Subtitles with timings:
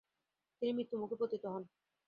[0.61, 1.63] তিনি মৃত্যুমুখে পতিত হন।